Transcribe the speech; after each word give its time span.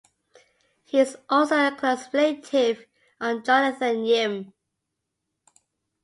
He 0.83 0.97
is 0.99 1.15
also 1.29 1.53
a 1.67 1.75
close 1.75 2.11
relative 2.11 2.87
on 3.19 3.43
Jonathan 3.43 4.03
Yim. 4.03 4.53